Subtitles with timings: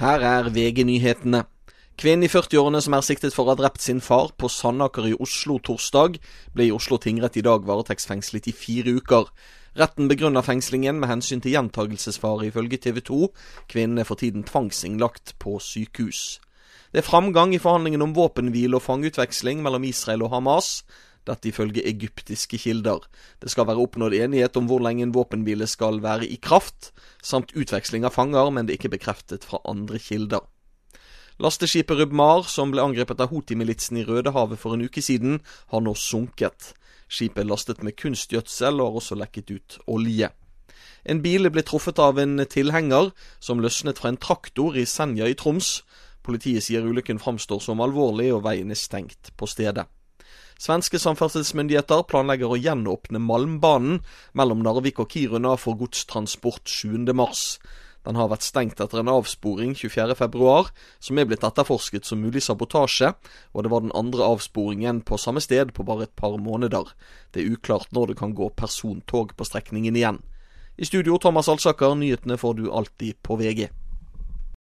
[0.00, 1.42] Her er VG-nyhetene.
[2.00, 5.18] Kvinnen i 40-årene som er siktet for å ha drept sin far på Sandaker i
[5.20, 6.16] Oslo torsdag,
[6.56, 9.28] ble i Oslo tingrett i dag varetektsfengslet i fire uker.
[9.76, 13.28] Retten begrunner fengslingen med hensyn til gjentagelsesfare, ifølge TV 2.
[13.68, 16.40] Kvinnen er for tiden tvangsinnlagt på sykehus.
[16.88, 20.78] Det er framgang i forhandlingene om våpenhvile og fangeutveksling mellom Israel og Hamas.
[21.28, 23.04] Dette ifølge egyptiske kilder.
[23.42, 26.92] Det skal være oppnådd enighet om hvor lenge en våpenhvile skal være i kraft,
[27.22, 30.46] samt utveksling av fanger, men det er ikke bekreftet fra andre kilder.
[31.40, 35.38] Lasteskipet Rubmar, som ble angrepet av Houthi-militsen i Rødehavet for en uke siden,
[35.72, 36.74] har nå sunket.
[37.08, 40.28] Skipet er lastet med kunstgjødsel og har også lekket ut olje.
[41.08, 43.08] En bil ble truffet av en tilhenger
[43.40, 45.80] som løsnet fra en traktor i Senja i Troms.
[46.22, 49.88] Politiet sier ulykken framstår som alvorlig, og veien er stengt på stedet.
[50.60, 54.02] Svenske samferdselsmyndigheter planlegger å gjenåpne Malmbanen
[54.36, 57.16] mellom Narvik og Kiruna for godstransport 7.3.
[58.04, 60.52] Den har vært stengt etter en avsporing 24.2,
[61.00, 63.14] som er blitt etterforsket som mulig sabotasje,
[63.56, 66.92] og det var den andre avsporingen på samme sted på bare et par måneder.
[67.32, 70.20] Det er uklart når det kan gå persontog på strekningen igjen.
[70.76, 73.70] I studio Thomas Alsaker, nyhetene får du alltid på VG.